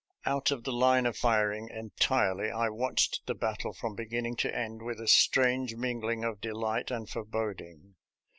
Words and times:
Out 0.25 0.49
of 0.49 0.63
the 0.63 0.71
line 0.71 1.05
of 1.05 1.15
firing 1.15 1.69
entirely, 1.69 2.49
I 2.49 2.69
watched 2.69 3.21
the 3.27 3.35
battle 3.35 3.71
from 3.71 3.93
beginning 3.93 4.35
to 4.37 4.51
end 4.57 4.81
with 4.81 4.99
a 4.99 5.07
strange 5.07 5.75
mingling 5.75 6.23
of 6.23 6.41
delight 6.41 6.89
and 6.89 7.07
foreboding. 7.07 7.93